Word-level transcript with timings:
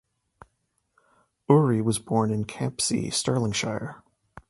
Ure 1.47 1.83
was 1.83 1.99
born 1.99 2.31
in 2.31 2.43
Campsie, 2.43 3.11
Stirlingshire. 3.11 4.01